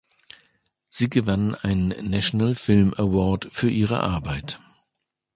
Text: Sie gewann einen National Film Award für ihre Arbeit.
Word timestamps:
Sie 0.89 1.11
gewann 1.11 1.53
einen 1.53 1.89
National 2.09 2.55
Film 2.55 2.91
Award 2.97 3.49
für 3.51 3.69
ihre 3.69 4.01
Arbeit. 4.01 4.59